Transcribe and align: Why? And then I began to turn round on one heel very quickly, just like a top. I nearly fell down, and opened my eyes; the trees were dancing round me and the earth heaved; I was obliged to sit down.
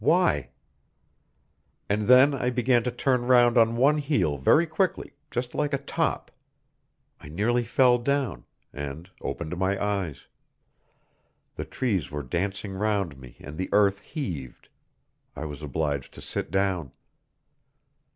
Why? 0.03 0.49
And 1.87 2.07
then 2.07 2.33
I 2.33 2.49
began 2.49 2.81
to 2.85 2.91
turn 2.91 3.27
round 3.27 3.55
on 3.55 3.75
one 3.77 3.99
heel 3.99 4.39
very 4.39 4.65
quickly, 4.65 5.13
just 5.29 5.53
like 5.53 5.73
a 5.75 5.77
top. 5.77 6.31
I 7.19 7.29
nearly 7.29 7.63
fell 7.63 7.99
down, 7.99 8.45
and 8.73 9.11
opened 9.21 9.55
my 9.57 9.79
eyes; 9.79 10.25
the 11.55 11.65
trees 11.65 12.09
were 12.09 12.23
dancing 12.23 12.73
round 12.73 13.19
me 13.19 13.37
and 13.41 13.59
the 13.59 13.69
earth 13.71 13.99
heaved; 13.99 14.69
I 15.35 15.45
was 15.45 15.61
obliged 15.61 16.15
to 16.15 16.21
sit 16.23 16.49
down. 16.49 16.93